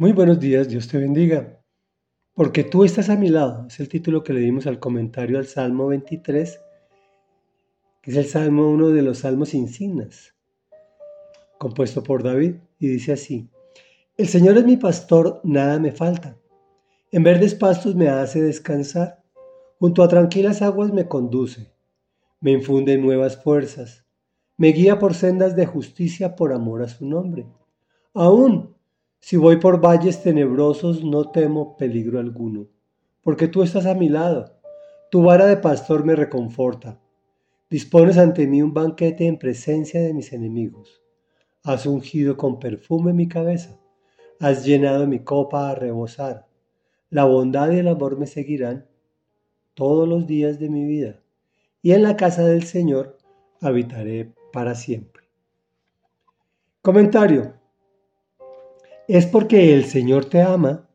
[0.00, 1.60] Muy buenos días, Dios te bendiga.
[2.32, 5.46] Porque tú estás a mi lado, es el título que le dimos al comentario al
[5.46, 6.60] Salmo 23,
[8.00, 10.36] que es el Salmo, uno de los salmos insignas,
[11.58, 13.50] compuesto por David, y dice así,
[14.16, 16.38] El Señor es mi pastor, nada me falta.
[17.10, 19.24] En verdes pastos me hace descansar,
[19.80, 21.72] junto a tranquilas aguas me conduce,
[22.40, 24.06] me infunde nuevas fuerzas,
[24.58, 27.48] me guía por sendas de justicia por amor a su nombre.
[28.14, 28.77] Aún
[29.20, 32.68] si voy por valles tenebrosos, no temo peligro alguno,
[33.22, 34.58] porque tú estás a mi lado.
[35.10, 37.00] Tu vara de pastor me reconforta.
[37.70, 41.02] Dispones ante mí un banquete en presencia de mis enemigos.
[41.64, 43.78] Has ungido con perfume mi cabeza.
[44.40, 46.46] Has llenado mi copa a rebosar.
[47.10, 48.86] La bondad y el amor me seguirán
[49.74, 51.22] todos los días de mi vida,
[51.82, 53.16] y en la casa del Señor
[53.60, 55.24] habitaré para siempre.
[56.82, 57.57] Comentario.
[59.08, 60.86] Es porque el Señor te ama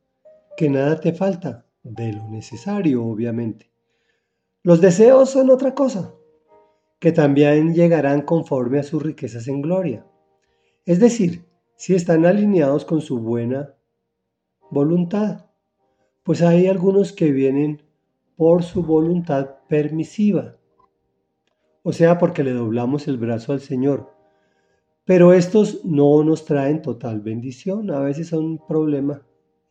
[0.56, 3.72] que nada te falta, de lo necesario, obviamente.
[4.62, 6.14] Los deseos son otra cosa,
[7.00, 10.06] que también llegarán conforme a sus riquezas en gloria.
[10.86, 13.74] Es decir, si están alineados con su buena
[14.70, 15.48] voluntad,
[16.22, 17.82] pues hay algunos que vienen
[18.36, 20.58] por su voluntad permisiva,
[21.82, 24.13] o sea, porque le doblamos el brazo al Señor
[25.06, 29.22] pero estos no nos traen total bendición, a veces son un problema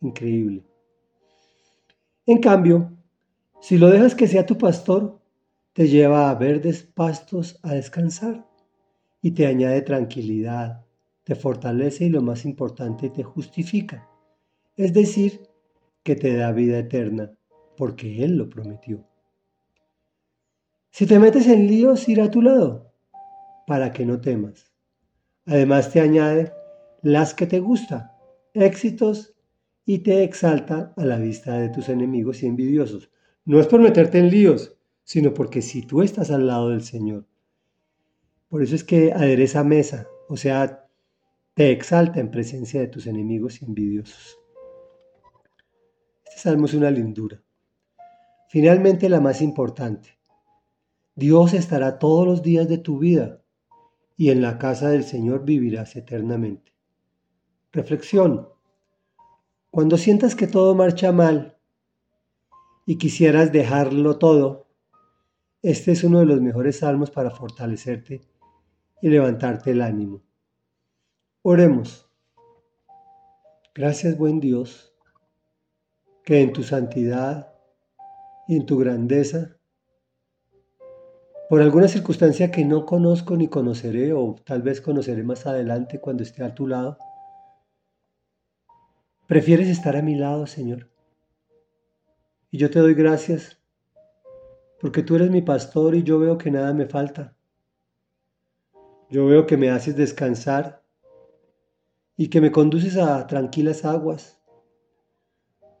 [0.01, 0.63] increíble.
[2.25, 2.91] En cambio,
[3.59, 5.19] si lo dejas que sea tu pastor,
[5.73, 8.47] te lleva a verdes pastos a descansar
[9.21, 10.85] y te añade tranquilidad,
[11.23, 14.07] te fortalece y lo más importante, te justifica.
[14.75, 15.47] Es decir,
[16.03, 17.31] que te da vida eterna,
[17.77, 19.03] porque Él lo prometió.
[20.91, 22.91] Si te metes en líos, irá a tu lado,
[23.65, 24.72] para que no temas.
[25.45, 26.53] Además te añade
[27.01, 28.17] las que te gusta,
[28.53, 29.35] éxitos
[29.85, 33.11] y te exalta a la vista de tus enemigos y envidiosos.
[33.43, 37.25] No es por meterte en líos, sino porque si tú estás al lado del Señor.
[38.47, 40.87] Por eso es que adereza mesa, o sea,
[41.55, 44.39] te exalta en presencia de tus enemigos y envidiosos.
[46.23, 47.43] Este salmo es una lindura.
[48.47, 50.17] Finalmente, la más importante.
[51.15, 53.42] Dios estará todos los días de tu vida
[54.15, 56.73] y en la casa del Señor vivirás eternamente.
[57.71, 58.49] Reflexión.
[59.71, 61.57] Cuando sientas que todo marcha mal
[62.85, 64.67] y quisieras dejarlo todo,
[65.61, 68.21] este es uno de los mejores salmos para fortalecerte
[69.01, 70.21] y levantarte el ánimo.
[71.41, 72.09] Oremos.
[73.73, 74.93] Gracias buen Dios,
[76.23, 77.55] que en tu santidad
[78.47, 79.57] y en tu grandeza
[81.49, 86.23] por alguna circunstancia que no conozco ni conoceré o tal vez conoceré más adelante cuando
[86.23, 86.97] esté a tu lado,
[89.27, 90.89] prefieres estar a mi lado, Señor.
[92.49, 93.59] Y yo te doy gracias
[94.79, 97.35] porque tú eres mi pastor y yo veo que nada me falta.
[99.09, 100.83] Yo veo que me haces descansar
[102.15, 104.39] y que me conduces a tranquilas aguas.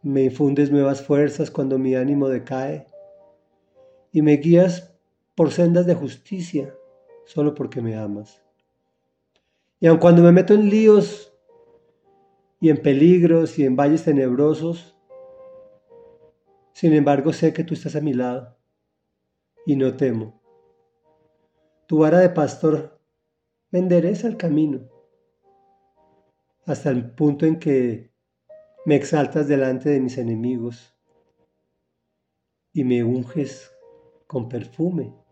[0.01, 2.87] Me infundes nuevas fuerzas cuando mi ánimo decae
[4.11, 4.92] y me guías
[5.35, 6.75] por sendas de justicia,
[7.25, 8.43] solo porque me amas.
[9.79, 11.33] Y aun cuando me meto en líos
[12.59, 14.95] y en peligros y en valles tenebrosos,
[16.73, 18.57] sin embargo sé que tú estás a mi lado
[19.65, 20.41] y no temo.
[21.87, 22.99] Tu vara de pastor
[23.71, 24.89] me endereza el camino
[26.65, 28.13] hasta el punto en que
[28.85, 30.95] me exaltas delante de mis enemigos
[32.71, 33.71] y me unges
[34.27, 35.22] con perfume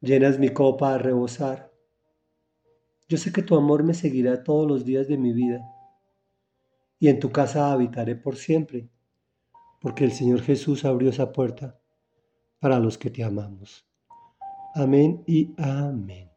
[0.00, 1.72] llenas mi copa a rebosar.
[3.08, 5.60] Yo sé que tu amor me seguirá todos los días de mi vida
[6.98, 8.90] y en tu casa habitaré por siempre,
[9.80, 11.80] porque el Señor Jesús abrió esa puerta
[12.58, 13.86] para los que te amamos.
[14.74, 16.29] Amén y amén.